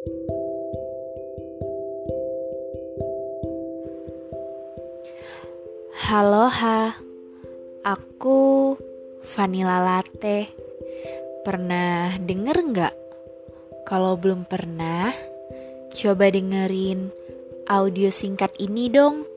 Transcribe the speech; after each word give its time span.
Halo 0.00 0.16
Ha, 6.48 6.96
aku 7.84 8.80
Vanilla 9.20 9.84
Latte. 9.84 10.48
Pernah 11.44 12.16
denger 12.16 12.56
nggak? 12.72 12.94
Kalau 13.84 14.16
belum 14.16 14.48
pernah, 14.48 15.12
coba 15.92 16.32
dengerin 16.32 17.12
audio 17.68 18.08
singkat 18.08 18.56
ini 18.56 18.88
dong. 18.88 19.28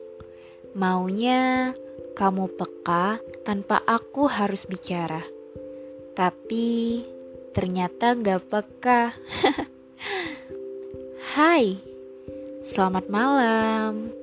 Maunya 0.72 1.76
kamu 2.16 2.56
peka 2.56 3.20
tanpa 3.44 3.84
aku 3.84 4.32
harus 4.32 4.64
bicara. 4.64 5.28
Tapi 6.16 7.04
ternyata 7.52 8.16
gak 8.16 8.48
peka. 8.48 9.12
Hai, 11.34 11.82
selamat 12.62 13.10
malam 13.10 14.14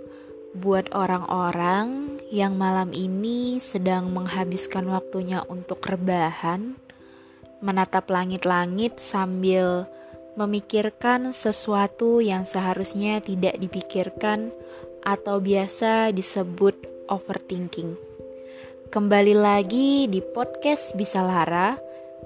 buat 0.56 0.96
orang-orang 0.96 2.16
yang 2.32 2.56
malam 2.56 2.96
ini 2.96 3.60
sedang 3.60 4.16
menghabiskan 4.16 4.88
waktunya 4.88 5.44
untuk 5.52 5.84
rebahan, 5.84 6.80
menatap 7.60 8.08
langit-langit 8.08 8.96
sambil 9.04 9.92
memikirkan 10.40 11.36
sesuatu 11.36 12.24
yang 12.24 12.48
seharusnya 12.48 13.20
tidak 13.20 13.60
dipikirkan 13.60 14.56
atau 15.04 15.44
biasa 15.44 16.16
disebut 16.16 16.80
overthinking. 17.12 18.00
Kembali 18.88 19.36
lagi 19.36 20.08
di 20.08 20.24
podcast 20.24 20.96
Bisa 20.96 21.20
Lara, 21.20 21.76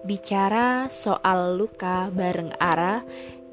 bicara 0.06 0.94
soal 0.94 1.58
luka 1.58 2.14
bareng 2.14 2.54
Ara, 2.62 3.02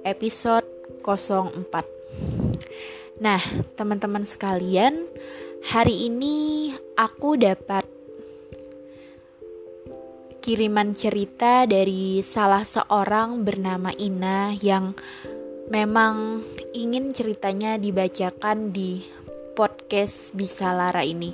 episode 0.05 0.82
04. 1.03 3.21
Nah, 3.23 3.43
teman-teman 3.77 4.25
sekalian, 4.25 5.07
hari 5.69 6.11
ini 6.11 6.71
aku 6.99 7.39
dapat 7.39 7.87
kiriman 10.43 10.91
cerita 10.95 11.71
dari 11.71 12.19
salah 12.19 12.67
seorang 12.67 13.47
bernama 13.47 13.95
Ina 13.95 14.59
yang 14.59 14.99
memang 15.71 16.43
ingin 16.75 17.15
ceritanya 17.15 17.79
dibacakan 17.79 18.75
di 18.75 19.07
podcast 19.55 20.35
Bisa 20.35 20.75
Lara 20.75 21.07
ini. 21.07 21.31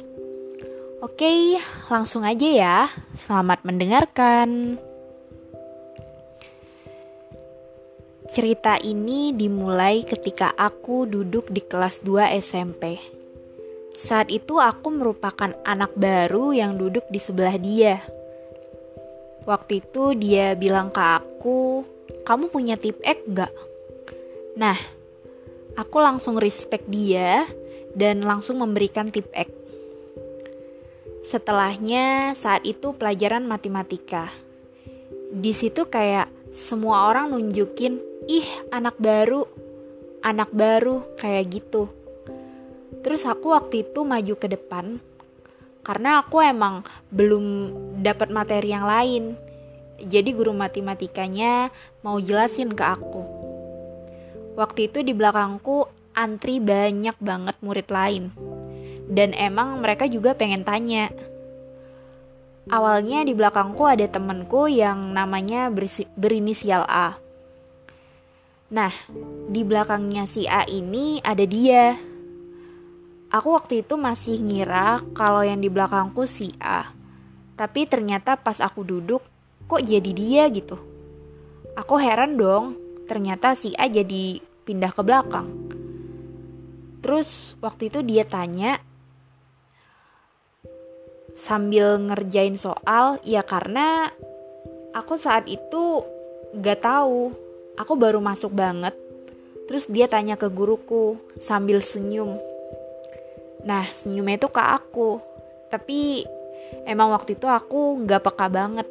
Oke, 0.99 1.57
langsung 1.89 2.27
aja 2.27 2.49
ya. 2.51 2.79
Selamat 3.15 3.63
mendengarkan. 3.63 4.88
Cerita 8.29 8.77
ini 8.77 9.33
dimulai 9.33 10.05
ketika 10.05 10.53
aku 10.53 11.09
duduk 11.09 11.49
di 11.49 11.65
kelas 11.65 12.05
2 12.05 12.37
SMP. 12.37 13.01
Saat 13.97 14.29
itu 14.29 14.61
aku 14.61 14.93
merupakan 14.93 15.57
anak 15.65 15.97
baru 15.97 16.53
yang 16.53 16.77
duduk 16.77 17.09
di 17.09 17.17
sebelah 17.17 17.57
dia. 17.57 18.05
Waktu 19.49 19.81
itu 19.81 20.13
dia 20.13 20.53
bilang 20.61 20.93
ke 20.93 21.01
aku, 21.01 21.89
kamu 22.29 22.53
punya 22.53 22.77
tip 22.77 23.01
X 23.01 23.17
gak? 23.33 23.49
Nah, 24.61 24.77
aku 25.81 25.97
langsung 25.97 26.37
respect 26.37 26.85
dia 26.85 27.49
dan 27.97 28.21
langsung 28.21 28.61
memberikan 28.61 29.09
tip 29.09 29.33
X. 29.33 29.49
Setelahnya 31.25 32.37
saat 32.37 32.69
itu 32.69 32.93
pelajaran 32.93 33.49
matematika. 33.49 34.29
Di 35.33 35.57
situ 35.57 35.89
kayak 35.89 36.29
semua 36.53 37.09
orang 37.09 37.33
nunjukin 37.33 38.05
ih 38.29 38.45
anak 38.69 39.01
baru 39.01 39.49
anak 40.21 40.53
baru 40.53 41.17
kayak 41.17 41.45
gitu. 41.49 41.89
Terus 43.01 43.25
aku 43.25 43.57
waktu 43.57 43.89
itu 43.89 44.05
maju 44.05 44.35
ke 44.37 44.53
depan 44.53 45.01
karena 45.81 46.21
aku 46.21 46.45
emang 46.45 46.85
belum 47.09 47.73
dapat 48.05 48.29
materi 48.29 48.69
yang 48.77 48.85
lain. 48.85 49.33
Jadi 49.99 50.31
guru 50.37 50.53
matematikanya 50.53 51.73
mau 52.05 52.21
jelasin 52.21 52.77
ke 52.77 52.85
aku. 52.85 53.25
Waktu 54.61 54.93
itu 54.93 55.01
di 55.01 55.17
belakangku 55.17 55.89
antri 56.13 56.61
banyak 56.61 57.17
banget 57.19 57.57
murid 57.65 57.89
lain. 57.89 58.31
Dan 59.09 59.33
emang 59.33 59.81
mereka 59.81 60.05
juga 60.05 60.37
pengen 60.37 60.69
tanya. 60.69 61.09
Awalnya 62.69 63.25
di 63.25 63.33
belakangku 63.33 63.89
ada 63.89 64.05
temenku 64.05 64.69
yang 64.69 65.17
namanya 65.17 65.73
berinisial 66.13 66.85
A 66.85 67.17
Nah, 68.69 68.93
di 69.49 69.65
belakangnya 69.65 70.29
si 70.29 70.45
A 70.45 70.69
ini 70.69 71.25
ada 71.25 71.41
dia. 71.49 71.97
Aku 73.33 73.57
waktu 73.57 73.81
itu 73.81 73.97
masih 73.97 74.45
ngira 74.45 75.01
kalau 75.17 75.41
yang 75.41 75.61
di 75.61 75.73
belakangku 75.73 76.29
si 76.29 76.53
A. 76.61 76.93
Tapi 77.57 77.89
ternyata 77.89 78.37
pas 78.37 78.61
aku 78.61 78.85
duduk, 78.85 79.25
kok 79.65 79.81
jadi 79.81 80.13
dia 80.13 80.53
gitu. 80.53 80.77
Aku 81.81 81.97
heran 81.97 82.37
dong, 82.37 82.77
ternyata 83.09 83.57
si 83.57 83.73
A 83.73 83.89
jadi 83.89 84.45
pindah 84.69 84.93
ke 84.93 85.01
belakang. 85.01 85.49
Terus 87.01 87.57
waktu 87.65 87.89
itu 87.89 88.05
dia 88.05 88.29
tanya, 88.29 88.85
sambil 91.33 91.97
ngerjain 92.05 92.61
soal, 92.61 93.17
ya 93.25 93.41
karena 93.41 94.13
aku 94.93 95.17
saat 95.17 95.49
itu 95.49 96.05
gak 96.53 96.85
tahu 96.85 97.48
Aku 97.79 97.95
baru 97.95 98.19
masuk 98.19 98.51
banget. 98.51 98.93
Terus 99.71 99.87
dia 99.87 100.11
tanya 100.11 100.35
ke 100.35 100.51
guruku 100.51 101.15
sambil 101.39 101.79
senyum. 101.79 102.35
Nah, 103.63 103.87
senyumnya 103.95 104.43
itu 104.43 104.51
ke 104.51 104.59
aku. 104.59 105.23
Tapi 105.71 106.27
emang 106.89 107.15
waktu 107.15 107.39
itu 107.39 107.47
aku 107.47 108.03
nggak 108.03 108.23
peka 108.27 108.47
banget. 108.51 108.89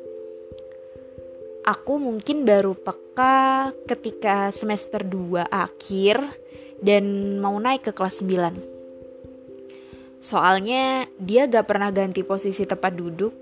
Aku 1.67 1.99
mungkin 1.99 2.47
baru 2.47 2.79
peka 2.79 3.75
ketika 3.91 4.55
semester 4.55 5.03
2 5.03 5.43
akhir 5.51 6.23
dan 6.79 7.35
mau 7.43 7.59
naik 7.59 7.89
ke 7.89 7.91
kelas 7.91 8.23
9. 8.23 8.77
Soalnya 10.23 11.11
dia 11.19 11.43
gak 11.51 11.67
pernah 11.67 11.91
ganti 11.91 12.23
posisi 12.23 12.63
tempat 12.63 12.95
duduk. 12.95 13.35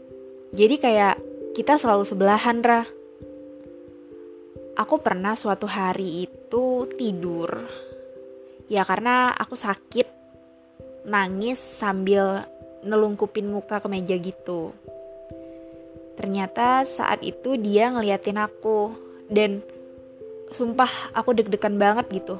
Jadi 0.57 0.75
kayak 0.81 1.15
kita 1.53 1.77
selalu 1.77 2.01
sebelahan, 2.01 2.65
Rah 2.65 3.04
aku 4.75 4.99
pernah 4.99 5.33
suatu 5.33 5.65
hari 5.65 6.27
itu 6.27 6.85
tidur. 6.99 7.49
Ya 8.67 8.83
karena 8.83 9.31
aku 9.31 9.55
sakit 9.55 10.07
nangis 11.07 11.57
sambil 11.57 12.43
nelungkupin 12.83 13.47
muka 13.47 13.79
ke 13.79 13.87
meja 13.87 14.15
gitu. 14.19 14.75
Ternyata 16.15 16.83
saat 16.83 17.23
itu 17.23 17.55
dia 17.59 17.91
ngeliatin 17.91 18.39
aku 18.39 18.93
dan 19.31 19.63
sumpah 20.51 21.11
aku 21.15 21.35
deg-degan 21.35 21.75
banget 21.75 22.05
gitu. 22.11 22.39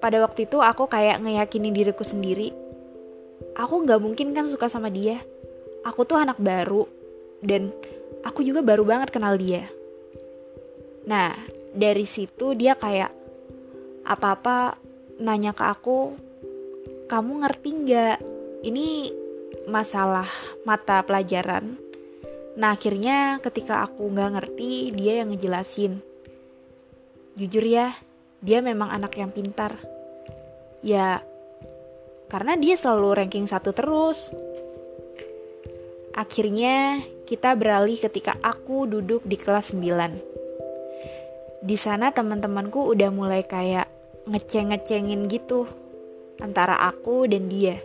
Pada 0.00 0.20
waktu 0.20 0.44
itu 0.44 0.60
aku 0.60 0.84
kayak 0.84 1.24
ngeyakinin 1.24 1.72
diriku 1.72 2.04
sendiri. 2.04 2.52
Aku 3.56 3.84
nggak 3.88 4.00
mungkin 4.02 4.36
kan 4.36 4.44
suka 4.44 4.68
sama 4.68 4.92
dia. 4.92 5.24
Aku 5.84 6.04
tuh 6.04 6.20
anak 6.20 6.36
baru 6.36 6.84
dan 7.40 7.72
aku 8.24 8.40
juga 8.40 8.64
baru 8.64 8.82
banget 8.82 9.12
kenal 9.12 9.36
dia. 9.36 9.68
Nah, 11.04 11.36
dari 11.76 12.08
situ 12.08 12.56
dia 12.56 12.74
kayak 12.74 13.12
apa-apa 14.08 14.80
nanya 15.20 15.52
ke 15.52 15.64
aku, 15.64 16.16
kamu 17.06 17.44
ngerti 17.44 17.68
nggak? 17.84 18.18
Ini 18.64 19.12
masalah 19.68 20.28
mata 20.64 21.04
pelajaran. 21.04 21.76
Nah, 22.56 22.72
akhirnya 22.72 23.38
ketika 23.44 23.84
aku 23.84 24.08
nggak 24.08 24.40
ngerti, 24.40 24.94
dia 24.96 25.20
yang 25.20 25.34
ngejelasin. 25.34 26.00
Jujur 27.34 27.64
ya, 27.66 27.92
dia 28.40 28.62
memang 28.64 28.88
anak 28.94 29.18
yang 29.18 29.34
pintar. 29.34 29.76
Ya, 30.80 31.20
karena 32.30 32.54
dia 32.56 32.78
selalu 32.78 33.24
ranking 33.24 33.44
satu 33.44 33.74
terus. 33.74 34.30
Akhirnya 36.14 37.02
kita 37.24 37.56
beralih 37.56 37.96
ketika 37.96 38.36
aku 38.44 38.84
duduk 38.84 39.24
di 39.24 39.40
kelas 39.40 39.72
9. 39.72 41.64
Di 41.64 41.76
sana 41.80 42.12
teman-temanku 42.12 42.92
udah 42.92 43.08
mulai 43.08 43.48
kayak 43.48 43.88
ngeceng-ngecengin 44.28 45.24
gitu 45.32 45.64
antara 46.44 46.76
aku 46.84 47.24
dan 47.24 47.48
dia. 47.48 47.80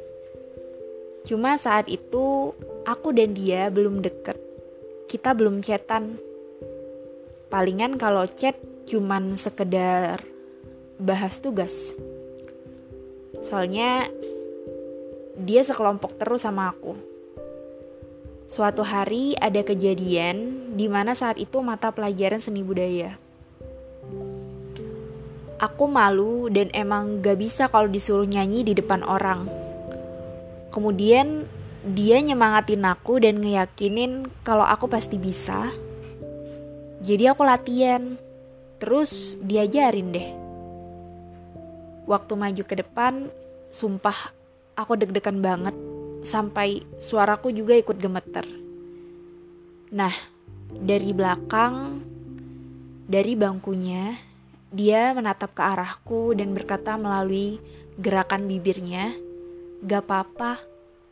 Cuma 1.24 1.56
saat 1.56 1.88
itu 1.88 2.51
aku 2.83 3.15
dan 3.15 3.31
dia 3.31 3.71
belum 3.71 4.03
deket. 4.03 4.36
Kita 5.07 5.31
belum 5.31 5.63
chatan. 5.63 6.19
Palingan 7.47 7.95
kalau 7.95 8.27
chat 8.27 8.59
cuman 8.92 9.39
sekedar 9.39 10.19
bahas 11.00 11.39
tugas. 11.39 11.95
Soalnya 13.39 14.12
dia 15.39 15.63
sekelompok 15.63 16.19
terus 16.19 16.44
sama 16.44 16.75
aku. 16.75 17.08
Suatu 18.50 18.81
hari 18.81 19.38
ada 19.38 19.62
kejadian 19.62 20.74
di 20.74 20.90
mana 20.90 21.13
saat 21.13 21.38
itu 21.38 21.62
mata 21.62 21.94
pelajaran 21.94 22.42
seni 22.42 22.66
budaya. 22.66 23.13
Aku 25.62 25.86
malu 25.86 26.50
dan 26.50 26.74
emang 26.74 27.22
gak 27.22 27.38
bisa 27.38 27.69
kalau 27.69 27.86
disuruh 27.86 28.25
nyanyi 28.25 28.66
di 28.66 28.74
depan 28.74 29.06
orang. 29.06 29.46
Kemudian 30.74 31.46
dia 31.94 32.18
nyemangatin 32.25 32.90
aku 32.90 33.22
dan 33.22 33.38
ngeyakinin 33.38 34.25
kalau 34.42 34.66
aku 34.66 34.90
pasti 34.90 35.22
bisa. 35.22 35.69
Jadi 37.06 37.30
aku 37.30 37.45
latihan. 37.45 38.18
Terus 38.81 39.38
diajarin 39.45 40.10
deh. 40.10 40.30
Waktu 42.10 42.34
maju 42.34 42.63
ke 42.66 42.81
depan, 42.81 43.30
sumpah 43.69 44.34
aku 44.74 44.98
deg-degan 44.98 45.38
banget 45.38 45.99
sampai 46.21 46.83
suaraku 47.00 47.51
juga 47.56 47.75
ikut 47.75 47.98
gemeter. 48.00 48.45
Nah, 49.89 50.13
dari 50.69 51.12
belakang, 51.16 52.04
dari 53.10 53.33
bangkunya, 53.33 54.18
dia 54.69 55.18
menatap 55.18 55.57
ke 55.57 55.63
arahku 55.66 56.38
dan 56.38 56.54
berkata 56.54 56.94
melalui 56.94 57.57
gerakan 57.98 58.45
bibirnya, 58.45 59.18
"Gak 59.81 60.06
apa-apa, 60.06 60.62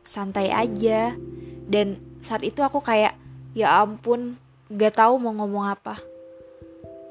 santai 0.06 0.54
aja." 0.54 1.18
Dan 1.65 1.98
saat 2.21 2.45
itu 2.45 2.62
aku 2.62 2.86
kayak, 2.86 3.18
"Ya 3.57 3.81
ampun, 3.81 4.38
gak 4.69 5.01
tahu 5.01 5.18
mau 5.18 5.33
ngomong 5.33 5.74
apa." 5.74 6.17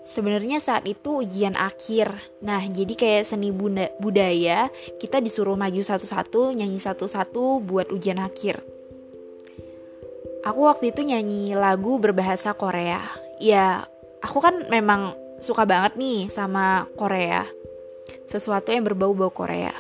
Sebenarnya 0.07 0.63
saat 0.63 0.87
itu 0.87 1.27
ujian 1.27 1.59
akhir. 1.59 2.15
Nah, 2.39 2.63
jadi 2.71 2.95
kayak 2.95 3.27
seni 3.27 3.51
budaya, 3.99 4.71
kita 5.03 5.19
disuruh 5.19 5.59
maju 5.59 5.83
satu-satu, 5.83 6.55
nyanyi 6.55 6.79
satu-satu 6.79 7.59
buat 7.59 7.91
ujian 7.91 8.23
akhir. 8.23 8.63
Aku 10.47 10.71
waktu 10.71 10.95
itu 10.95 11.03
nyanyi 11.03 11.59
lagu 11.59 11.99
berbahasa 11.99 12.55
Korea. 12.55 13.03
Ya, 13.43 13.91
aku 14.23 14.39
kan 14.39 14.71
memang 14.71 15.19
suka 15.43 15.67
banget 15.67 15.99
nih 15.99 16.31
sama 16.31 16.87
Korea. 16.95 17.43
Sesuatu 18.31 18.71
yang 18.71 18.87
berbau-bau 18.87 19.35
Korea. 19.35 19.75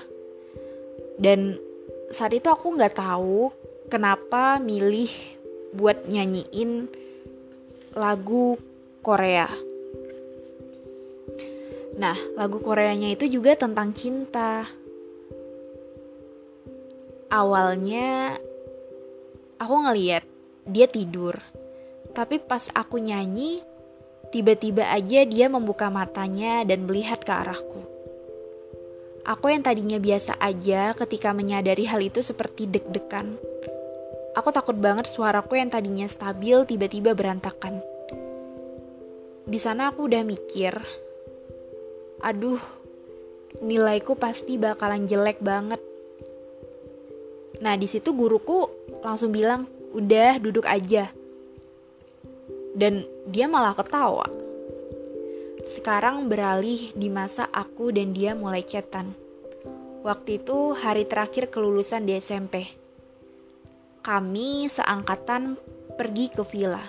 Dan 1.22 1.54
saat 2.10 2.34
itu 2.34 2.50
aku 2.50 2.74
nggak 2.74 2.98
tahu 2.98 3.54
kenapa 3.86 4.58
milih 4.58 5.08
buat 5.70 6.10
nyanyiin 6.10 6.90
lagu 7.94 8.58
Korea. 9.06 9.46
Nah, 11.96 12.16
lagu 12.36 12.60
Koreanya 12.60 13.12
itu 13.12 13.28
juga 13.28 13.56
tentang 13.56 13.92
cinta. 13.96 14.68
Awalnya 17.32 18.36
aku 19.56 19.74
ngeliat 19.88 20.24
dia 20.68 20.86
tidur. 20.86 21.40
Tapi 22.12 22.40
pas 22.40 22.68
aku 22.72 22.96
nyanyi, 23.00 23.60
Tiba-tiba 24.26 24.90
aja 24.90 25.22
dia 25.22 25.46
membuka 25.46 25.86
matanya 25.86 26.66
dan 26.66 26.82
melihat 26.90 27.22
ke 27.22 27.30
arahku. 27.30 27.82
Aku 29.22 29.50
yang 29.50 29.62
tadinya 29.62 29.98
biasa 30.02 30.38
aja 30.38 30.94
ketika 30.94 31.30
menyadari 31.30 31.86
hal 31.86 32.02
itu 32.02 32.22
seperti 32.22 32.66
deg-degan. 32.66 33.38
Aku 34.34 34.50
takut 34.50 34.76
banget 34.78 35.06
suaraku 35.08 35.58
yang 35.58 35.70
tadinya 35.70 36.06
stabil 36.10 36.66
tiba-tiba 36.66 37.14
berantakan. 37.14 37.82
Di 39.46 39.58
sana 39.62 39.94
aku 39.94 40.10
udah 40.10 40.22
mikir, 40.26 40.74
aduh, 42.20 42.60
nilaiku 43.60 44.16
pasti 44.16 44.60
bakalan 44.60 45.08
jelek 45.08 45.40
banget. 45.40 45.80
Nah, 47.60 47.74
di 47.76 47.88
situ 47.88 48.12
guruku 48.12 48.68
langsung 49.00 49.32
bilang, 49.32 49.64
"Udah, 49.96 50.36
duduk 50.36 50.68
aja." 50.68 51.08
dan 52.76 53.08
dia 53.24 53.48
malah 53.48 53.72
ketawa. 53.72 54.28
Sekarang 55.64 56.28
beralih 56.28 56.92
di 56.92 57.08
masa 57.08 57.48
aku 57.50 57.90
dan 57.90 58.12
dia 58.12 58.36
mulai 58.36 58.62
chatan. 58.62 59.16
Waktu 60.04 60.38
itu 60.38 60.76
hari 60.76 61.08
terakhir 61.08 61.50
kelulusan 61.50 62.06
di 62.06 62.14
SMP. 62.20 62.70
Kami 64.04 64.70
seangkatan 64.70 65.58
pergi 65.98 66.30
ke 66.30 66.46
villa. 66.46 66.84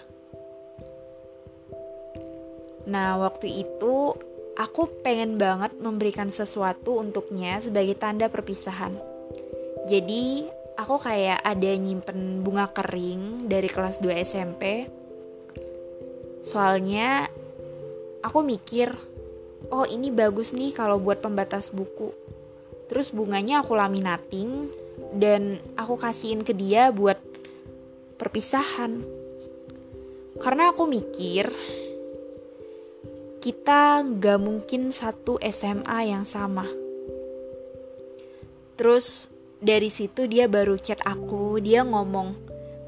Nah, 2.86 3.18
waktu 3.18 3.66
itu 3.66 4.14
aku 4.58 4.90
pengen 5.06 5.38
banget 5.38 5.78
memberikan 5.78 6.34
sesuatu 6.34 6.98
untuknya 6.98 7.62
sebagai 7.62 7.96
tanda 7.96 8.28
perpisahan. 8.28 8.98
Jadi, 9.88 10.50
aku 10.76 11.00
kayak 11.00 11.46
ada 11.46 11.72
nyimpen 11.78 12.42
bunga 12.42 12.68
kering 12.74 13.48
dari 13.48 13.70
kelas 13.72 14.02
2 14.04 14.12
SMP 14.26 14.64
Soalnya 16.48 17.28
aku 18.24 18.40
mikir, 18.40 18.96
oh 19.68 19.84
ini 19.84 20.08
bagus 20.16 20.56
nih 20.56 20.72
kalau 20.72 20.96
buat 20.96 21.20
pembatas 21.20 21.76
buku. 21.76 22.16
Terus 22.88 23.12
bunganya 23.12 23.60
aku 23.60 23.76
laminating 23.76 24.72
dan 25.12 25.60
aku 25.76 26.00
kasihin 26.00 26.48
ke 26.48 26.56
dia 26.56 26.88
buat 26.96 27.20
perpisahan. 28.16 29.04
Karena 30.40 30.72
aku 30.72 30.88
mikir 30.88 31.52
kita 33.48 34.04
gak 34.04 34.44
mungkin 34.44 34.92
satu 34.92 35.40
SMA 35.40 36.12
yang 36.12 36.28
sama. 36.28 36.68
Terus 38.76 39.32
dari 39.64 39.88
situ 39.88 40.28
dia 40.28 40.52
baru 40.52 40.76
chat 40.76 41.00
aku, 41.08 41.56
dia 41.64 41.88
ngomong, 41.88 42.36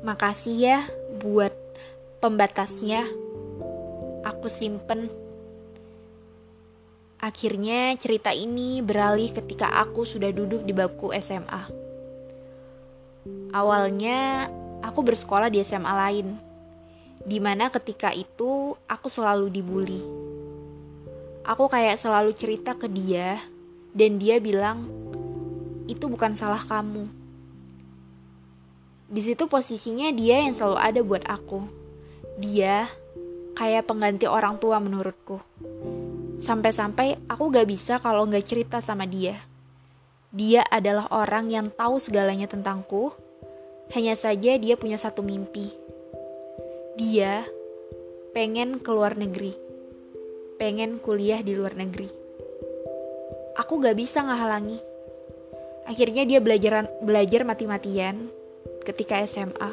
makasih 0.04 0.56
ya 0.60 0.80
buat 1.24 1.56
pembatasnya 2.20 3.08
aku 4.28 4.52
simpen. 4.52 5.08
Akhirnya 7.24 7.96
cerita 7.96 8.36
ini 8.36 8.84
beralih 8.84 9.32
ketika 9.32 9.80
aku 9.80 10.04
sudah 10.04 10.36
duduk 10.36 10.68
di 10.68 10.76
bangku 10.76 11.16
SMA. 11.24 11.72
Awalnya 13.56 14.52
aku 14.84 15.08
bersekolah 15.08 15.48
di 15.48 15.64
SMA 15.64 15.94
lain, 15.96 16.36
di 17.24 17.40
mana 17.40 17.72
ketika 17.72 18.12
itu 18.12 18.76
aku 18.92 19.08
selalu 19.08 19.48
dibully. 19.48 20.29
Aku 21.50 21.66
kayak 21.66 21.98
selalu 21.98 22.38
cerita 22.38 22.78
ke 22.78 22.86
dia, 22.86 23.42
dan 23.98 24.22
dia 24.22 24.38
bilang, 24.38 24.86
"Itu 25.90 26.06
bukan 26.06 26.38
salah 26.38 26.62
kamu." 26.62 27.10
Di 29.10 29.22
situ 29.26 29.50
posisinya 29.50 30.14
dia 30.14 30.46
yang 30.46 30.54
selalu 30.54 30.78
ada 30.78 31.02
buat 31.02 31.26
aku. 31.26 31.66
Dia 32.38 32.86
kayak 33.58 33.90
pengganti 33.90 34.30
orang 34.30 34.62
tua 34.62 34.78
menurutku. 34.78 35.42
Sampai-sampai 36.38 37.18
aku 37.26 37.50
gak 37.50 37.66
bisa 37.66 37.98
kalau 37.98 38.30
gak 38.30 38.46
cerita 38.46 38.78
sama 38.78 39.10
dia. 39.10 39.42
Dia 40.30 40.62
adalah 40.70 41.10
orang 41.10 41.50
yang 41.50 41.74
tahu 41.74 41.98
segalanya 41.98 42.46
tentangku. 42.46 43.10
Hanya 43.98 44.14
saja 44.14 44.54
dia 44.62 44.78
punya 44.78 45.02
satu 45.02 45.26
mimpi. 45.26 45.74
Dia 46.94 47.50
pengen 48.38 48.78
ke 48.78 48.94
luar 48.94 49.18
negeri. 49.18 49.69
Pengen 50.60 51.00
kuliah 51.00 51.40
di 51.40 51.56
luar 51.56 51.80
negeri. 51.80 52.12
Aku 53.56 53.80
gak 53.80 53.96
bisa 53.96 54.20
ngehalangi. 54.28 54.76
Akhirnya 55.88 56.28
dia 56.28 56.44
belajar 56.44 56.92
belajar 57.00 57.48
mati-matian 57.48 58.28
ketika 58.84 59.24
SMA. 59.24 59.72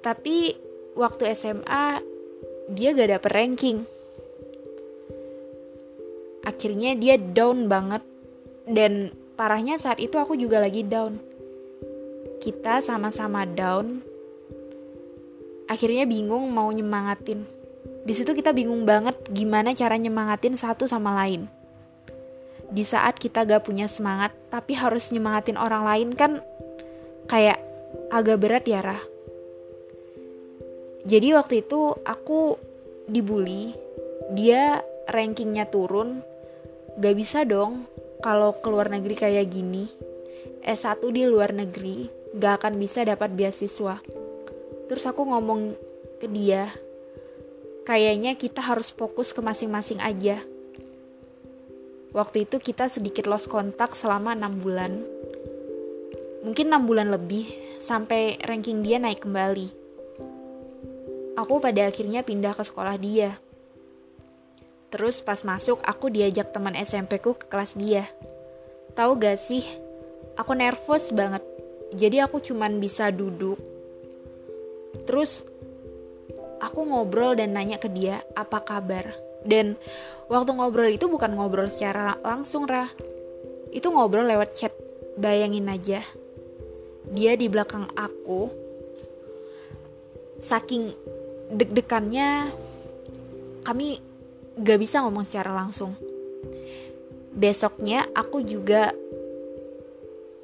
Tapi 0.00 0.56
waktu 0.96 1.36
SMA 1.36 2.00
dia 2.72 2.96
gak 2.96 3.20
dapet 3.20 3.30
ranking. 3.36 3.84
Akhirnya 6.48 6.96
dia 6.96 7.20
down 7.20 7.68
banget 7.68 8.00
dan 8.64 9.12
parahnya 9.36 9.76
saat 9.76 10.00
itu 10.00 10.16
aku 10.16 10.40
juga 10.40 10.56
lagi 10.56 10.88
down. 10.88 11.20
Kita 12.40 12.80
sama-sama 12.80 13.44
down. 13.44 14.00
Akhirnya 15.68 16.08
bingung 16.08 16.48
mau 16.48 16.72
nyemangatin. 16.72 17.65
Di 18.06 18.14
situ 18.14 18.38
kita 18.38 18.54
bingung 18.54 18.86
banget 18.86 19.18
gimana 19.34 19.74
cara 19.74 19.98
nyemangatin 19.98 20.54
satu 20.54 20.86
sama 20.86 21.10
lain. 21.18 21.50
Di 22.70 22.86
saat 22.86 23.18
kita 23.18 23.42
gak 23.42 23.66
punya 23.66 23.90
semangat, 23.90 24.30
tapi 24.46 24.78
harus 24.78 25.10
nyemangatin 25.10 25.58
orang 25.58 25.82
lain 25.82 26.08
kan 26.14 26.38
kayak 27.26 27.58
agak 28.14 28.38
berat 28.38 28.62
ya, 28.70 28.78
Rah. 28.78 29.02
Jadi 31.02 31.34
waktu 31.34 31.66
itu 31.66 31.98
aku 32.06 32.54
dibully 33.10 33.74
dia 34.34 34.82
rankingnya 35.10 35.66
turun 35.66 36.22
gak 37.02 37.14
bisa 37.18 37.42
dong 37.42 37.90
kalau 38.22 38.54
keluar 38.62 38.86
negeri 38.86 39.18
kayak 39.18 39.50
gini. 39.50 39.90
S1 40.62 41.02
di 41.10 41.26
luar 41.26 41.50
negeri 41.54 42.06
gak 42.38 42.62
akan 42.62 42.78
bisa 42.78 43.02
dapat 43.02 43.34
beasiswa. 43.34 43.98
Terus 44.86 45.04
aku 45.10 45.26
ngomong 45.26 45.74
ke 46.22 46.30
dia 46.30 46.85
kayaknya 47.86 48.34
kita 48.34 48.60
harus 48.60 48.90
fokus 48.90 49.30
ke 49.30 49.38
masing-masing 49.38 50.02
aja 50.02 50.42
waktu 52.10 52.44
itu 52.44 52.58
kita 52.58 52.90
sedikit 52.90 53.30
lost 53.30 53.46
kontak 53.46 53.94
selama 53.94 54.34
6 54.34 54.60
bulan 54.66 54.92
mungkin 56.42 56.66
6 56.68 56.82
bulan 56.84 57.08
lebih 57.14 57.46
sampai 57.78 58.42
ranking 58.42 58.82
dia 58.82 58.98
naik 58.98 59.22
kembali 59.22 59.86
aku 61.36 61.60
pada 61.60 61.86
akhirnya 61.86 62.24
pindah 62.24 62.56
ke 62.56 62.64
sekolah 62.64 62.96
dia. 62.96 63.36
Terus 64.88 65.20
pas 65.20 65.44
masuk 65.44 65.78
aku 65.84 66.08
diajak 66.08 66.50
teman 66.50 66.72
SMP 66.72 67.20
ku 67.20 67.36
ke 67.36 67.44
kelas 67.46 67.76
dia. 67.76 68.08
Tahu 68.96 69.20
gak 69.20 69.36
sih, 69.36 69.62
aku 70.40 70.56
nervous 70.56 71.12
banget. 71.12 71.44
Jadi 71.92 72.24
aku 72.24 72.40
cuman 72.40 72.80
bisa 72.80 73.12
duduk. 73.12 73.60
Terus 75.04 75.44
aku 76.60 76.86
ngobrol 76.86 77.36
dan 77.36 77.54
nanya 77.54 77.80
ke 77.80 77.88
dia 77.90 78.24
apa 78.36 78.62
kabar. 78.62 79.14
Dan 79.46 79.78
waktu 80.26 80.50
ngobrol 80.52 80.90
itu 80.90 81.06
bukan 81.06 81.36
ngobrol 81.38 81.70
secara 81.70 82.18
langsung, 82.24 82.66
Rah. 82.66 82.90
Itu 83.70 83.92
ngobrol 83.92 84.26
lewat 84.26 84.50
chat. 84.56 84.72
Bayangin 85.16 85.70
aja. 85.72 86.04
Dia 87.08 87.32
di 87.38 87.48
belakang 87.48 87.88
aku. 87.96 88.52
Saking 90.42 90.92
deg-degannya 91.48 92.52
kami 93.64 94.02
gak 94.60 94.78
bisa 94.80 95.00
ngomong 95.00 95.24
secara 95.24 95.56
langsung. 95.56 95.96
Besoknya 97.32 98.08
aku 98.12 98.44
juga 98.44 98.92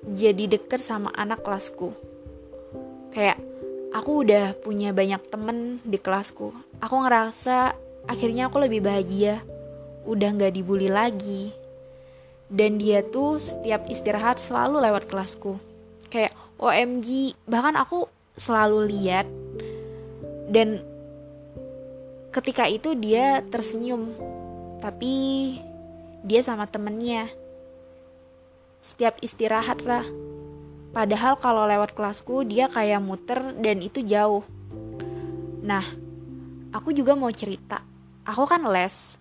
jadi 0.08 0.50
deket 0.50 0.80
sama 0.82 1.12
anak 1.14 1.44
kelasku. 1.44 1.94
Kayak 3.12 3.51
aku 3.92 4.26
udah 4.26 4.56
punya 4.58 4.90
banyak 4.90 5.20
temen 5.28 5.78
di 5.84 6.00
kelasku. 6.00 6.52
Aku 6.80 6.96
ngerasa 7.04 7.76
akhirnya 8.08 8.48
aku 8.48 8.60
lebih 8.64 8.82
bahagia. 8.82 9.44
Udah 10.08 10.34
gak 10.34 10.56
dibully 10.56 10.90
lagi. 10.90 11.52
Dan 12.52 12.76
dia 12.76 13.00
tuh 13.00 13.40
setiap 13.40 13.88
istirahat 13.88 14.36
selalu 14.36 14.82
lewat 14.82 15.08
kelasku. 15.08 15.56
Kayak 16.12 16.36
OMG, 16.60 17.38
bahkan 17.48 17.76
aku 17.80 18.08
selalu 18.36 18.88
lihat 18.88 19.28
dan 20.48 20.80
ketika 22.32 22.64
itu 22.64 22.96
dia 22.96 23.44
tersenyum 23.44 24.16
tapi 24.80 25.12
dia 26.24 26.40
sama 26.40 26.64
temennya 26.64 27.28
setiap 28.80 29.20
istirahat 29.20 29.84
lah 29.84 30.04
padahal 30.92 31.40
kalau 31.40 31.64
lewat 31.64 31.96
kelasku 31.96 32.44
dia 32.44 32.68
kayak 32.68 33.00
muter 33.00 33.56
dan 33.58 33.80
itu 33.80 34.04
jauh. 34.04 34.44
Nah 35.64 35.84
aku 36.72 36.92
juga 36.92 37.16
mau 37.16 37.32
cerita. 37.32 37.80
Aku 38.28 38.46
kan 38.46 38.62
les. 38.68 39.18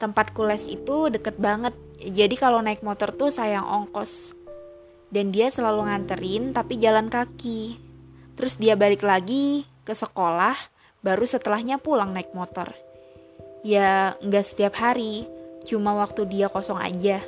Tempatku 0.00 0.42
les 0.46 0.66
itu 0.66 1.12
deket 1.12 1.38
banget. 1.38 1.74
Jadi 2.02 2.34
kalau 2.34 2.58
naik 2.64 2.82
motor 2.82 3.14
tuh 3.14 3.30
sayang 3.30 3.66
ongkos. 3.66 4.34
Dan 5.12 5.28
dia 5.28 5.52
selalu 5.52 5.86
nganterin 5.86 6.56
tapi 6.56 6.80
jalan 6.80 7.12
kaki. 7.12 7.76
Terus 8.34 8.56
dia 8.56 8.74
balik 8.74 9.04
lagi 9.04 9.68
ke 9.84 9.92
sekolah 9.92 10.56
baru 11.04 11.26
setelahnya 11.26 11.82
pulang 11.82 12.14
naik 12.14 12.32
motor. 12.32 12.72
Ya 13.62 14.18
nggak 14.22 14.46
setiap 14.46 14.74
hari, 14.78 15.26
cuma 15.66 15.94
waktu 15.94 16.26
dia 16.26 16.50
kosong 16.50 16.78
aja. 16.78 17.22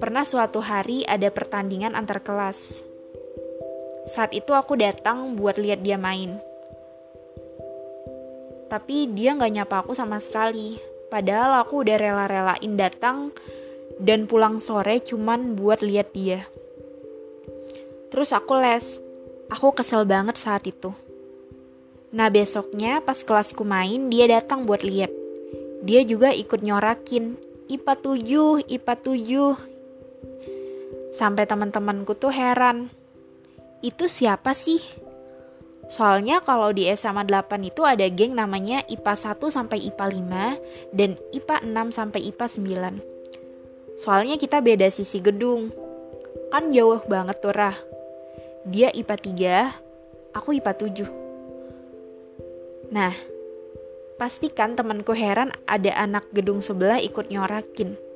Pernah 0.00 0.24
suatu 0.24 0.64
hari 0.64 1.04
ada 1.04 1.28
pertandingan 1.28 1.92
antar 1.92 2.24
kelas. 2.24 2.88
Saat 4.08 4.32
itu 4.32 4.56
aku 4.56 4.72
datang 4.80 5.36
buat 5.36 5.60
lihat 5.60 5.84
dia 5.84 6.00
main. 6.00 6.40
Tapi 8.72 9.12
dia 9.12 9.36
nggak 9.36 9.52
nyapa 9.60 9.84
aku 9.84 9.92
sama 9.92 10.16
sekali. 10.16 10.80
Padahal 11.12 11.60
aku 11.60 11.84
udah 11.84 12.00
rela-relain 12.00 12.80
datang 12.80 13.28
dan 14.00 14.24
pulang 14.24 14.56
sore 14.56 15.04
cuman 15.04 15.52
buat 15.52 15.84
lihat 15.84 16.16
dia. 16.16 16.48
Terus 18.08 18.32
aku 18.32 18.56
les. 18.56 19.04
Aku 19.52 19.76
kesel 19.76 20.08
banget 20.08 20.40
saat 20.40 20.64
itu. 20.64 20.96
Nah 22.16 22.32
besoknya 22.32 23.04
pas 23.04 23.20
kelasku 23.20 23.68
main 23.68 24.08
dia 24.08 24.24
datang 24.24 24.64
buat 24.64 24.80
lihat. 24.80 25.12
Dia 25.84 26.08
juga 26.08 26.32
ikut 26.32 26.64
nyorakin 26.64 27.36
IPA 27.68 27.94
7, 28.64 28.64
IPA 28.66 28.94
7. 29.60 29.69
Sampai 31.10 31.46
teman-temanku 31.46 32.14
tuh 32.14 32.30
heran. 32.30 32.90
Itu 33.82 34.06
siapa 34.06 34.54
sih? 34.54 34.78
Soalnya 35.90 36.38
kalau 36.38 36.70
di 36.70 36.86
SMA 36.94 37.26
8 37.26 37.66
itu 37.66 37.82
ada 37.82 38.06
geng 38.06 38.38
namanya 38.38 38.86
IPA 38.86 39.34
1 39.34 39.50
sampai 39.50 39.90
IPA 39.90 40.06
5 40.86 40.94
dan 40.94 41.18
IPA 41.34 41.56
6 41.66 41.98
sampai 41.98 42.20
IPA 42.30 42.46
9. 42.46 43.98
Soalnya 43.98 44.38
kita 44.38 44.62
beda 44.62 44.86
sisi 44.86 45.18
gedung. 45.18 45.74
Kan 46.54 46.70
jauh 46.70 47.02
banget 47.10 47.42
tuh 47.42 47.50
Rah. 47.50 47.74
Dia 48.62 48.94
IPA 48.94 49.16
3, 49.18 50.38
aku 50.38 50.62
IPA 50.62 50.72
7. 50.78 51.10
Nah, 52.94 53.14
pastikan 54.14 54.78
temanku 54.78 55.10
heran 55.10 55.50
ada 55.66 55.90
anak 55.98 56.30
gedung 56.30 56.62
sebelah 56.62 57.02
ikut 57.02 57.34
nyorakin. 57.34 58.09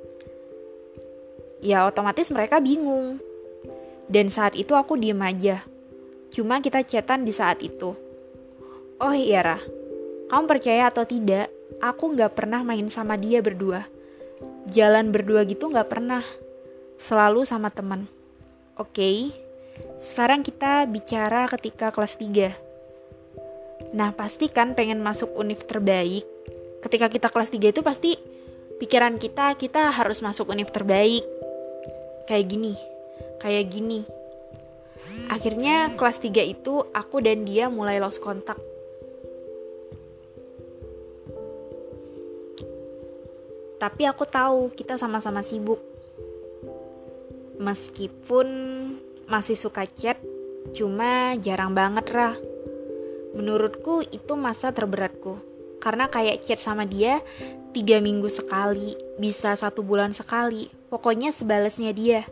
Ya 1.64 1.88
otomatis 1.88 2.28
mereka 2.28 2.60
bingung. 2.60 3.24
Dan 4.04 4.28
saat 4.28 4.52
itu 4.52 4.76
aku 4.76 5.00
diem 5.00 5.16
aja. 5.24 5.64
Cuma 6.28 6.60
kita 6.60 6.84
chatan 6.84 7.24
di 7.24 7.32
saat 7.32 7.64
itu. 7.64 7.96
Oh 9.00 9.14
iya 9.16 9.40
Rah, 9.40 9.62
kamu 10.28 10.44
percaya 10.44 10.92
atau 10.92 11.08
tidak, 11.08 11.48
aku 11.80 12.12
gak 12.12 12.36
pernah 12.36 12.60
main 12.60 12.84
sama 12.92 13.16
dia 13.16 13.40
berdua. 13.40 13.88
Jalan 14.68 15.08
berdua 15.08 15.48
gitu 15.48 15.72
gak 15.72 15.88
pernah. 15.88 16.20
Selalu 17.00 17.48
sama 17.48 17.72
teman. 17.72 18.06
Oke, 18.76 18.92
okay, 18.92 19.16
sekarang 19.98 20.44
kita 20.44 20.84
bicara 20.84 21.48
ketika 21.48 21.90
kelas 21.90 22.20
3. 22.20 23.94
Nah, 23.94 24.10
pasti 24.12 24.50
kan 24.50 24.74
pengen 24.74 25.02
masuk 25.02 25.30
univ 25.38 25.62
terbaik. 25.64 26.26
Ketika 26.82 27.06
kita 27.08 27.30
kelas 27.30 27.50
3 27.54 27.70
itu 27.70 27.80
pasti 27.80 28.18
pikiran 28.82 29.16
kita 29.22 29.54
kita 29.54 29.94
harus 29.94 30.20
masuk 30.20 30.50
univ 30.50 30.70
terbaik. 30.74 31.22
Kayak 32.24 32.46
gini. 32.50 32.74
Kayak 33.40 33.64
gini. 33.72 34.00
Akhirnya 35.28 35.92
kelas 35.96 36.20
3 36.20 36.44
itu 36.44 36.84
aku 36.92 37.20
dan 37.20 37.44
dia 37.44 37.68
mulai 37.68 38.00
lost 38.00 38.20
kontak. 38.20 38.56
Tapi 43.78 44.02
aku 44.08 44.24
tahu 44.24 44.72
kita 44.72 44.96
sama-sama 44.96 45.44
sibuk. 45.44 45.80
Meskipun 47.60 48.48
masih 49.28 49.56
suka 49.56 49.84
chat, 49.84 50.16
cuma 50.72 51.36
jarang 51.38 51.76
banget 51.76 52.08
lah 52.10 52.34
Menurutku 53.34 54.06
itu 54.14 54.38
masa 54.38 54.70
terberatku. 54.70 55.42
Karena 55.82 56.06
kayak 56.06 56.46
chat 56.46 56.56
sama 56.56 56.86
dia 56.86 57.18
tiga 57.74 57.98
minggu 57.98 58.30
sekali, 58.30 58.94
bisa 59.18 59.58
satu 59.58 59.82
bulan 59.82 60.14
sekali. 60.14 60.70
Pokoknya 60.94 61.34
sebalesnya 61.34 61.90
dia. 61.90 62.22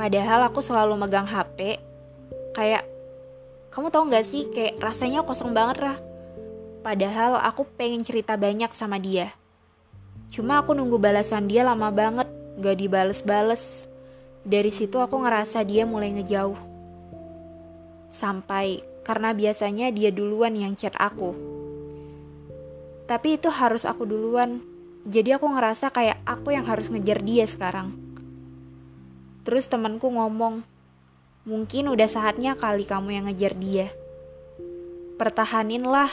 Padahal 0.00 0.48
aku 0.48 0.64
selalu 0.64 0.96
megang 0.96 1.28
HP. 1.28 1.76
Kayak, 2.56 2.88
kamu 3.68 3.92
tau 3.92 4.08
gak 4.08 4.24
sih 4.24 4.48
kayak 4.48 4.80
rasanya 4.80 5.20
kosong 5.20 5.52
banget 5.52 5.84
lah. 5.84 6.00
Padahal 6.80 7.36
aku 7.44 7.68
pengen 7.76 8.00
cerita 8.00 8.40
banyak 8.40 8.72
sama 8.72 8.96
dia. 8.96 9.36
Cuma 10.32 10.64
aku 10.64 10.72
nunggu 10.72 10.96
balasan 10.96 11.44
dia 11.44 11.60
lama 11.60 11.92
banget, 11.92 12.24
gak 12.56 12.80
dibales-bales. 12.80 13.84
Dari 14.48 14.72
situ 14.72 14.96
aku 14.96 15.20
ngerasa 15.20 15.60
dia 15.68 15.84
mulai 15.84 16.08
ngejauh. 16.16 16.56
Sampai 18.08 18.80
karena 19.04 19.36
biasanya 19.36 19.92
dia 19.92 20.08
duluan 20.08 20.56
yang 20.56 20.72
chat 20.72 20.96
aku. 20.96 21.36
Tapi 23.04 23.36
itu 23.36 23.52
harus 23.52 23.84
aku 23.84 24.08
duluan, 24.08 24.64
jadi 25.04 25.36
aku 25.36 25.46
ngerasa 25.48 25.92
kayak 25.92 26.20
aku 26.24 26.52
yang 26.56 26.64
harus 26.68 26.88
ngejar 26.88 27.20
dia 27.20 27.44
sekarang. 27.44 27.92
Terus 29.44 29.68
temanku 29.68 30.08
ngomong, 30.08 30.64
mungkin 31.44 31.92
udah 31.92 32.08
saatnya 32.08 32.56
kali 32.56 32.88
kamu 32.88 33.20
yang 33.20 33.24
ngejar 33.28 33.52
dia. 33.56 33.92
Pertahaninlah, 35.20 36.10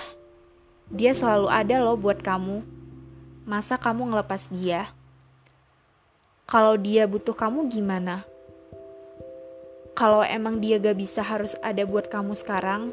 dia 0.91 1.15
selalu 1.15 1.47
ada 1.47 1.79
loh 1.79 1.95
buat 1.95 2.19
kamu. 2.19 2.61
Masa 3.47 3.79
kamu 3.79 4.11
ngelepas 4.11 4.51
dia? 4.51 4.91
Kalau 6.45 6.75
dia 6.75 7.07
butuh 7.07 7.33
kamu 7.33 7.71
gimana? 7.71 8.27
kalau 10.01 10.25
emang 10.25 10.57
dia 10.57 10.81
gak 10.81 10.97
bisa 10.97 11.21
harus 11.21 11.53
ada 11.61 11.85
buat 11.85 12.09
kamu 12.09 12.33
sekarang, 12.33 12.89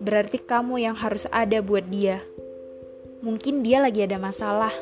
berarti 0.00 0.40
kamu 0.40 0.80
yang 0.80 0.96
harus 0.96 1.28
ada 1.28 1.60
buat 1.60 1.84
dia. 1.92 2.24
Mungkin 3.20 3.60
dia 3.60 3.84
lagi 3.84 4.06
ada 4.06 4.16
masalah. 4.16 4.72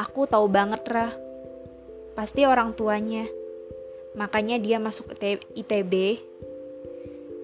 Aku 0.00 0.24
tahu 0.24 0.48
banget, 0.48 0.80
Rah. 0.88 1.12
Pasti 2.16 2.48
orang 2.48 2.72
tuanya. 2.72 3.28
Makanya 4.16 4.56
dia 4.56 4.80
masuk 4.80 5.12
ITB. 5.52 6.24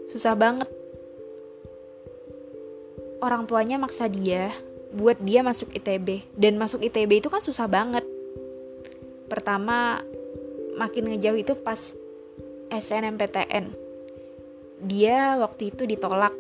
Susah 0.08 0.32
banget. 0.32 0.72
Orang 3.20 3.44
tuanya 3.44 3.76
maksa 3.76 4.08
dia 4.08 4.56
buat 4.96 5.20
dia 5.20 5.44
masuk 5.44 5.68
ITB. 5.76 6.25
Dan 6.32 6.56
masuk 6.56 6.80
ITB 6.80 7.20
itu 7.20 7.28
kan 7.28 7.44
susah 7.44 7.68
banget. 7.68 8.08
Pertama, 9.28 10.00
makin 10.80 11.12
ngejauh 11.12 11.36
itu 11.36 11.52
pas 11.60 11.92
SNMPTN 12.72 13.86
dia 14.82 15.40
waktu 15.40 15.72
itu 15.72 15.88
ditolak 15.88 16.32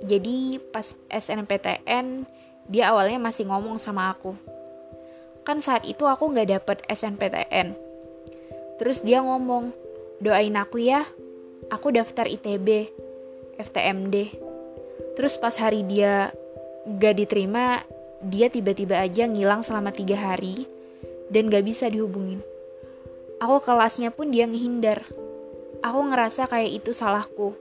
Jadi 0.00 0.56
pas 0.72 0.96
SNPTN 1.12 2.24
dia 2.70 2.88
awalnya 2.88 3.20
masih 3.20 3.44
ngomong 3.44 3.76
sama 3.76 4.08
aku. 4.08 4.32
Kan 5.46 5.64
saat 5.64 5.88
itu 5.88 6.04
aku 6.06 6.30
nggak 6.32 6.48
dapet 6.50 6.78
SNPTN. 6.88 7.76
Terus 8.80 9.04
dia 9.04 9.20
ngomong, 9.20 9.72
doain 10.20 10.56
aku 10.56 10.80
ya, 10.80 11.04
aku 11.68 11.92
daftar 11.92 12.24
ITB, 12.24 12.88
FTMD. 13.60 14.16
Terus 15.16 15.36
pas 15.36 15.52
hari 15.60 15.84
dia 15.84 16.32
gak 16.88 17.20
diterima, 17.20 17.84
dia 18.24 18.48
tiba-tiba 18.48 18.96
aja 18.96 19.28
ngilang 19.28 19.60
selama 19.60 19.92
tiga 19.92 20.16
hari 20.16 20.64
dan 21.28 21.52
gak 21.52 21.68
bisa 21.68 21.92
dihubungin. 21.92 22.40
Aku 23.36 23.60
kelasnya 23.60 24.08
pun 24.12 24.32
dia 24.32 24.48
ngehindar. 24.48 25.04
Aku 25.84 26.00
ngerasa 26.08 26.48
kayak 26.48 26.80
itu 26.80 26.96
salahku. 26.96 27.52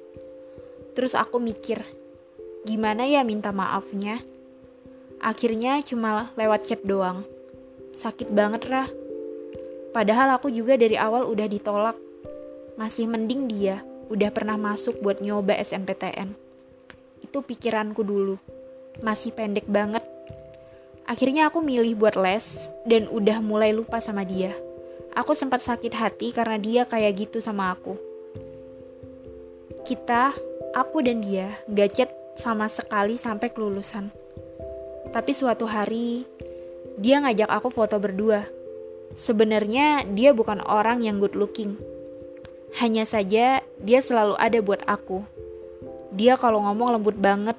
Terus 0.96 1.16
aku 1.16 1.40
mikir, 1.40 1.84
Gimana 2.68 3.08
ya 3.08 3.24
minta 3.24 3.56
maafnya? 3.56 4.20
Akhirnya 5.24 5.80
cuma 5.80 6.36
lewat 6.36 6.68
chat 6.68 6.82
doang. 6.84 7.24
Sakit 8.00 8.32
banget, 8.32 8.64
Rah. 8.72 8.88
Padahal 9.92 10.40
aku 10.40 10.48
juga 10.48 10.80
dari 10.80 10.96
awal 10.96 11.28
udah 11.28 11.52
ditolak. 11.52 12.00
Masih 12.80 13.12
mending 13.12 13.52
dia 13.52 13.84
udah 14.08 14.32
pernah 14.32 14.56
masuk 14.56 15.04
buat 15.04 15.20
nyoba 15.20 15.60
SNPTN. 15.60 16.32
Itu 17.20 17.44
pikiranku 17.44 18.00
dulu. 18.08 18.40
Masih 19.04 19.36
pendek 19.36 19.68
banget. 19.68 20.02
Akhirnya 21.04 21.52
aku 21.52 21.60
milih 21.60 22.00
buat 22.00 22.16
les 22.16 22.72
dan 22.88 23.12
udah 23.12 23.44
mulai 23.44 23.76
lupa 23.76 24.00
sama 24.00 24.24
dia. 24.24 24.56
Aku 25.12 25.36
sempat 25.36 25.60
sakit 25.60 25.92
hati 25.92 26.32
karena 26.32 26.56
dia 26.56 26.88
kayak 26.88 27.28
gitu 27.28 27.44
sama 27.44 27.76
aku. 27.76 28.00
Kita, 29.84 30.32
aku 30.72 31.04
dan 31.04 31.20
dia, 31.20 31.60
gak 31.68 31.92
chat 31.98 32.10
sama 32.40 32.72
sekali 32.72 33.20
sampai 33.20 33.52
kelulusan. 33.52 34.14
Tapi 35.10 35.32
suatu 35.34 35.66
hari, 35.66 36.30
dia 37.00 37.24
ngajak 37.24 37.48
aku 37.48 37.72
foto 37.72 37.96
berdua. 37.96 38.44
Sebenarnya 39.16 40.04
dia 40.04 40.36
bukan 40.36 40.60
orang 40.68 41.00
yang 41.00 41.24
good 41.24 41.34
looking. 41.34 41.80
Hanya 42.76 43.08
saja 43.08 43.64
dia 43.80 44.00
selalu 44.04 44.36
ada 44.36 44.60
buat 44.60 44.84
aku. 44.84 45.24
Dia 46.12 46.36
kalau 46.36 46.60
ngomong 46.68 47.00
lembut 47.00 47.16
banget. 47.16 47.56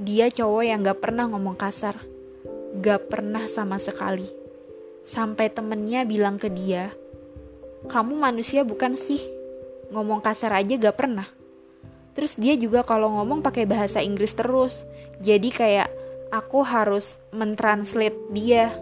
Dia 0.00 0.32
cowok 0.32 0.64
yang 0.64 0.80
gak 0.82 1.04
pernah 1.04 1.28
ngomong 1.28 1.54
kasar. 1.54 2.00
Gak 2.80 3.12
pernah 3.12 3.44
sama 3.46 3.76
sekali. 3.76 4.26
Sampai 5.04 5.52
temennya 5.52 6.08
bilang 6.08 6.40
ke 6.40 6.48
dia, 6.48 6.90
kamu 7.92 8.16
manusia 8.16 8.64
bukan 8.64 8.96
sih? 8.96 9.20
Ngomong 9.92 10.24
kasar 10.24 10.56
aja 10.56 10.74
gak 10.80 10.96
pernah. 10.96 11.28
Terus 12.16 12.40
dia 12.40 12.56
juga 12.56 12.82
kalau 12.82 13.12
ngomong 13.20 13.44
pakai 13.44 13.68
bahasa 13.68 14.00
Inggris 14.00 14.32
terus. 14.32 14.88
Jadi 15.20 15.52
kayak 15.52 15.92
aku 16.34 16.66
harus 16.66 17.14
mentranslate 17.30 18.18
dia. 18.34 18.74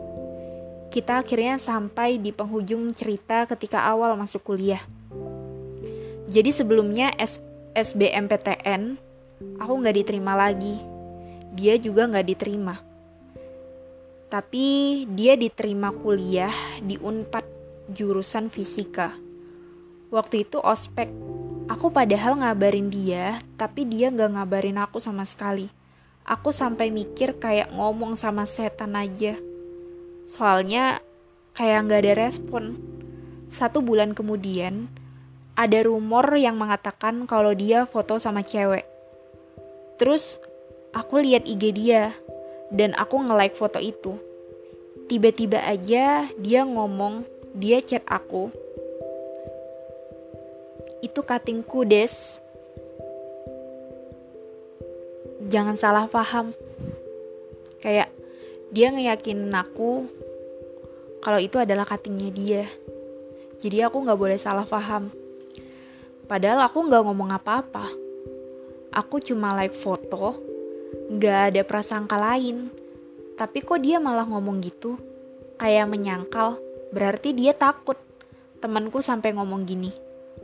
Kita 0.88 1.21
akhirnya 1.21 1.61
sampai 1.61 2.16
di 2.16 2.32
penghujung 2.32 2.97
cerita 2.97 3.44
ketika 3.44 3.85
awal 3.85 4.16
masuk 4.16 4.40
kuliah. 4.40 4.80
Jadi 6.32 6.49
sebelumnya 6.49 7.12
S 7.21 7.44
SBMPTN, 7.73 8.97
aku 9.61 9.73
nggak 9.80 9.97
diterima 10.00 10.32
lagi. 10.37 10.76
Dia 11.52 11.76
juga 11.76 12.09
nggak 12.09 12.26
diterima. 12.28 12.76
Tapi 14.32 14.64
dia 15.12 15.37
diterima 15.37 15.92
kuliah 15.92 16.52
di 16.80 16.97
Unpad 17.00 17.44
jurusan 17.92 18.49
fisika. 18.49 19.12
Waktu 20.12 20.49
itu 20.49 20.61
ospek 20.61 21.09
Aku 21.71 21.88
padahal 21.94 22.42
ngabarin 22.42 22.90
dia, 22.90 23.38
tapi 23.54 23.87
dia 23.87 24.11
gak 24.11 24.35
ngabarin 24.35 24.82
aku 24.82 24.99
sama 24.99 25.23
sekali. 25.23 25.71
Aku 26.23 26.55
sampai 26.55 26.95
mikir 26.95 27.37
kayak 27.43 27.75
ngomong 27.75 28.14
sama 28.14 28.47
setan 28.47 28.95
aja. 28.95 29.35
Soalnya 30.26 31.02
kayak 31.52 31.91
gak 31.91 32.00
ada 32.06 32.13
respon. 32.28 32.78
Satu 33.52 33.85
bulan 33.85 34.15
kemudian, 34.17 34.89
ada 35.58 35.85
rumor 35.85 36.32
yang 36.39 36.56
mengatakan 36.56 37.26
kalau 37.28 37.52
dia 37.52 37.85
foto 37.85 38.17
sama 38.17 38.41
cewek. 38.47 38.87
Terus 40.00 40.41
aku 40.97 41.21
lihat 41.21 41.45
IG 41.45 41.75
dia 41.76 42.17
dan 42.73 42.97
aku 42.97 43.21
nge-like 43.21 43.58
foto 43.58 43.82
itu. 43.82 44.17
Tiba-tiba 45.11 45.61
aja 45.61 46.30
dia 46.41 46.61
ngomong, 46.65 47.26
dia 47.52 47.85
chat 47.85 48.00
aku 48.08 48.63
itu 51.02 51.21
katingku 51.21 51.82
des 51.82 52.39
jangan 55.49 55.75
salah 55.75 56.07
paham. 56.07 56.55
Kayak 57.83 58.15
dia 58.71 58.95
ngeyakinin 58.95 59.50
aku 59.50 60.07
kalau 61.23 61.39
itu 61.39 61.59
adalah 61.59 61.87
katingnya 61.87 62.31
dia. 62.31 62.65
Jadi 63.63 63.78
aku 63.83 64.02
nggak 64.02 64.19
boleh 64.19 64.39
salah 64.39 64.67
paham. 64.67 65.11
Padahal 66.26 66.67
aku 66.67 66.78
nggak 66.87 67.02
ngomong 67.02 67.31
apa-apa. 67.35 67.87
Aku 68.93 69.23
cuma 69.23 69.55
like 69.57 69.75
foto 69.75 70.39
nggak 71.13 71.55
ada 71.55 71.63
prasangka 71.67 72.19
lain. 72.19 72.71
Tapi 73.39 73.65
kok 73.65 73.81
dia 73.81 73.99
malah 73.99 74.28
ngomong 74.28 74.61
gitu? 74.63 75.00
Kayak 75.57 75.89
menyangkal 75.91 76.59
berarti 76.93 77.33
dia 77.33 77.57
takut 77.57 77.97
temanku 78.61 79.00
sampai 79.00 79.35
ngomong 79.35 79.65
gini. 79.67 79.91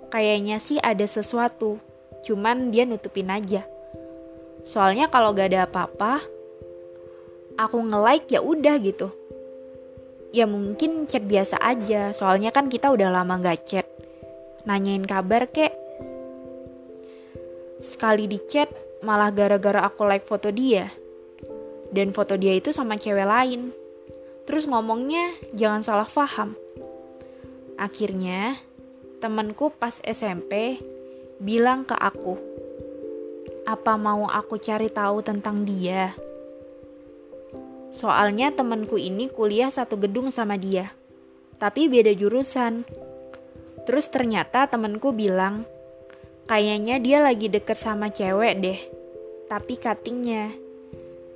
Kayaknya 0.09 0.57
sih 0.57 0.81
ada 0.81 1.05
sesuatu, 1.05 1.77
cuman 2.25 2.73
dia 2.73 2.89
nutupin 2.89 3.29
aja. 3.29 3.69
Soalnya 4.69 5.09
kalau 5.09 5.33
gak 5.33 5.49
ada 5.49 5.65
apa-apa, 5.65 6.21
aku 7.57 7.89
nge-like 7.89 8.29
ya 8.29 8.45
udah 8.45 8.77
gitu. 8.85 9.09
Ya 10.29 10.45
mungkin 10.45 11.09
chat 11.09 11.25
biasa 11.25 11.57
aja, 11.57 12.13
soalnya 12.13 12.53
kan 12.53 12.69
kita 12.69 12.93
udah 12.93 13.09
lama 13.09 13.41
gak 13.41 13.65
chat. 13.65 13.89
Nanyain 14.69 15.09
kabar 15.09 15.49
kek. 15.49 15.73
Sekali 17.81 18.29
di 18.29 18.37
chat, 18.45 18.69
malah 19.01 19.33
gara-gara 19.33 19.89
aku 19.89 20.05
like 20.05 20.29
foto 20.29 20.53
dia. 20.53 20.93
Dan 21.89 22.13
foto 22.13 22.37
dia 22.37 22.53
itu 22.53 22.69
sama 22.69 23.01
cewek 23.01 23.25
lain. 23.25 23.73
Terus 24.45 24.69
ngomongnya 24.69 25.33
jangan 25.57 25.81
salah 25.81 26.05
paham. 26.05 26.53
Akhirnya, 27.81 28.61
temenku 29.25 29.73
pas 29.73 29.97
SMP 30.05 30.77
bilang 31.41 31.89
ke 31.89 31.97
aku, 31.97 32.58
apa 33.69 34.01
mau 34.01 34.25
aku 34.25 34.57
cari 34.57 34.89
tahu 34.89 35.21
tentang 35.21 35.69
dia? 35.69 36.17
Soalnya 37.93 38.49
temenku 38.49 38.97
ini 38.97 39.29
kuliah 39.29 39.69
satu 39.69 40.01
gedung 40.01 40.33
sama 40.33 40.57
dia, 40.57 40.89
tapi 41.61 41.85
beda 41.85 42.17
jurusan. 42.17 42.89
Terus 43.85 44.09
ternyata 44.09 44.65
temenku 44.73 45.13
bilang, 45.13 45.69
kayaknya 46.49 46.97
dia 46.97 47.21
lagi 47.21 47.53
deket 47.53 47.77
sama 47.77 48.09
cewek 48.09 48.55
deh, 48.57 48.81
tapi 49.53 49.77
cuttingnya. 49.77 50.57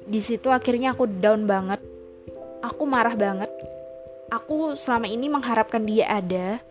Di 0.08 0.20
situ 0.24 0.48
akhirnya 0.48 0.96
aku 0.96 1.04
down 1.04 1.44
banget. 1.44 1.84
Aku 2.64 2.88
marah 2.88 3.12
banget. 3.12 3.52
Aku 4.32 4.72
selama 4.72 5.04
ini 5.04 5.28
mengharapkan 5.28 5.84
dia 5.84 6.08
ada, 6.08 6.64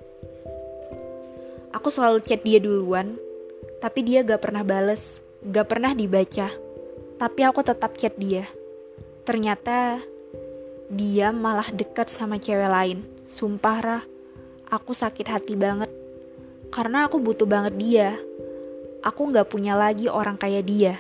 Aku 1.71 1.88
selalu 1.88 2.19
chat 2.26 2.43
dia 2.43 2.60
duluan, 2.60 3.15
tapi 3.80 4.04
dia 4.04 4.28
gak 4.28 4.43
pernah 4.43 4.60
bales, 4.60 5.24
gak 5.45 5.67
pernah 5.67 5.91
dibaca. 5.97 6.49
Tapi 7.17 7.41
aku 7.45 7.62
tetap 7.65 7.97
chat 7.97 8.13
dia. 8.17 8.45
Ternyata 9.25 10.01
dia 10.89 11.30
malah 11.34 11.69
dekat 11.69 12.10
sama 12.10 12.41
cewek 12.41 12.69
lain. 12.69 13.06
Sumpah 13.25 13.77
Rah, 13.82 14.04
aku 14.69 14.93
sakit 14.93 15.27
hati 15.30 15.54
banget. 15.58 15.89
Karena 16.73 17.06
aku 17.06 17.21
butuh 17.21 17.45
banget 17.45 17.73
dia. 17.77 18.10
Aku 19.01 19.30
gak 19.30 19.49
punya 19.49 19.73
lagi 19.73 20.10
orang 20.10 20.38
kayak 20.38 20.65
dia. 20.65 20.95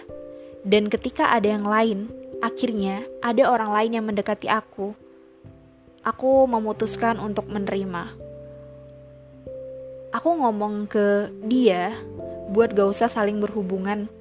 Dan 0.61 0.89
ketika 0.89 1.33
ada 1.33 1.49
yang 1.49 1.65
lain, 1.65 2.09
akhirnya 2.41 3.05
ada 3.21 3.49
orang 3.49 3.73
lain 3.73 3.91
yang 3.97 4.05
mendekati 4.05 4.49
aku. 4.49 4.93
Aku 6.01 6.49
memutuskan 6.49 7.21
untuk 7.21 7.45
menerima 7.49 8.31
aku 10.11 10.29
ngomong 10.43 10.91
ke 10.91 11.31
dia 11.47 11.95
buat 12.51 12.75
gak 12.75 12.91
usah 12.91 13.07
saling 13.07 13.39
berhubungan. 13.39 14.11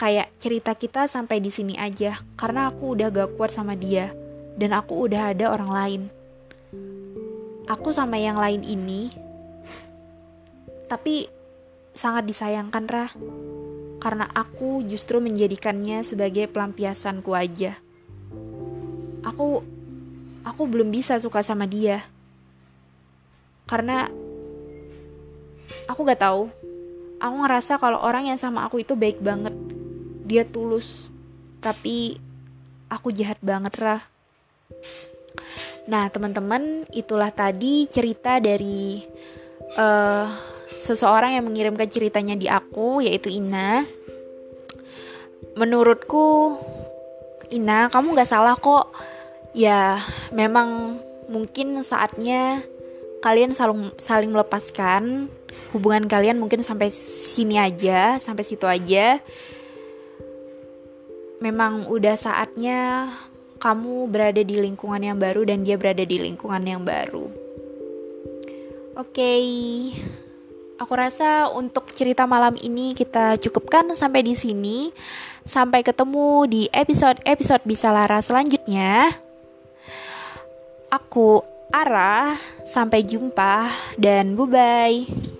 Kayak 0.00 0.32
cerita 0.40 0.72
kita 0.72 1.04
sampai 1.04 1.44
di 1.44 1.52
sini 1.52 1.76
aja, 1.76 2.24
karena 2.40 2.72
aku 2.72 2.96
udah 2.96 3.12
gak 3.12 3.36
kuat 3.36 3.52
sama 3.52 3.76
dia, 3.76 4.08
dan 4.56 4.72
aku 4.72 4.96
udah 4.96 5.36
ada 5.36 5.52
orang 5.52 5.68
lain. 5.68 6.02
Aku 7.68 7.92
sama 7.92 8.16
yang 8.16 8.40
lain 8.40 8.64
ini, 8.64 9.12
tapi 10.88 11.28
sangat 11.92 12.24
disayangkan 12.24 12.88
Rah, 12.88 13.12
karena 14.00 14.24
aku 14.32 14.80
justru 14.88 15.20
menjadikannya 15.20 16.00
sebagai 16.00 16.48
pelampiasanku 16.48 17.36
aja. 17.36 17.76
Aku, 19.20 19.60
aku 20.48 20.62
belum 20.64 20.88
bisa 20.88 21.20
suka 21.20 21.44
sama 21.44 21.68
dia, 21.68 22.08
karena 23.68 24.08
aku 25.84 26.08
gak 26.08 26.24
tahu 26.24 26.48
aku 27.20 27.34
ngerasa 27.44 27.76
kalau 27.76 28.00
orang 28.00 28.32
yang 28.32 28.40
sama 28.40 28.64
aku 28.64 28.80
itu 28.80 28.96
baik 28.96 29.20
banget 29.20 29.52
dia 30.30 30.46
tulus 30.46 31.10
tapi 31.58 32.22
aku 32.86 33.10
jahat 33.10 33.42
banget 33.42 33.74
Rah 33.82 34.02
Nah, 35.90 36.06
teman-teman, 36.06 36.86
itulah 36.94 37.34
tadi 37.34 37.90
cerita 37.90 38.38
dari 38.38 39.02
uh, 39.74 40.30
seseorang 40.78 41.34
yang 41.34 41.50
mengirimkan 41.50 41.90
ceritanya 41.90 42.38
di 42.38 42.46
aku, 42.46 43.02
yaitu 43.02 43.26
Ina. 43.26 43.82
Menurutku, 45.58 46.54
Ina, 47.50 47.90
kamu 47.90 48.14
gak 48.14 48.30
salah 48.30 48.54
kok. 48.54 48.94
Ya, 49.50 49.98
memang 50.30 51.02
mungkin 51.26 51.82
saatnya 51.82 52.62
kalian 53.20 53.50
saling 53.52 53.92
saling 53.98 54.30
melepaskan 54.30 55.28
hubungan 55.74 56.06
kalian 56.06 56.38
mungkin 56.38 56.62
sampai 56.62 56.88
sini 56.94 57.58
aja, 57.58 58.22
sampai 58.22 58.46
situ 58.46 58.70
aja. 58.70 59.18
Memang 61.40 61.88
udah 61.88 62.16
saatnya 62.20 63.10
kamu 63.60 64.08
berada 64.08 64.40
di 64.40 64.56
lingkungan 64.60 65.00
yang 65.00 65.16
baru 65.20 65.44
dan 65.48 65.64
dia 65.64 65.80
berada 65.80 66.04
di 66.04 66.16
lingkungan 66.20 66.60
yang 66.64 66.84
baru. 66.84 67.28
Oke, 69.00 69.16
okay. 69.16 69.44
aku 70.76 70.92
rasa 70.92 71.48
untuk 71.52 71.92
cerita 71.96 72.28
malam 72.28 72.56
ini 72.60 72.92
kita 72.92 73.40
cukupkan 73.40 73.92
sampai 73.96 74.20
di 74.24 74.36
sini. 74.36 74.92
Sampai 75.40 75.80
ketemu 75.80 76.44
di 76.44 76.62
episode-episode 76.68 77.64
Bisa 77.64 77.88
Lara 77.88 78.20
selanjutnya. 78.20 79.08
Aku 80.92 81.40
Ara, 81.70 82.34
sampai 82.66 83.06
jumpa 83.06 83.70
dan 83.96 84.34
bye-bye. 84.34 85.39